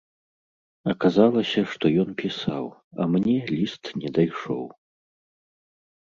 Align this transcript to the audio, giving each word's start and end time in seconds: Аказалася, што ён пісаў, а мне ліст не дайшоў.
Аказалася, 0.93 1.61
што 1.73 1.85
ён 2.05 2.09
пісаў, 2.21 2.65
а 2.99 3.07
мне 3.17 3.37
ліст 3.53 3.83
не 4.01 4.09
дайшоў. 4.21 4.65